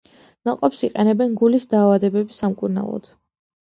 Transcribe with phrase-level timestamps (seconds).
[0.49, 3.17] ნაყოფს იყენებენ გულის დაავადებების სამკურნალოდ.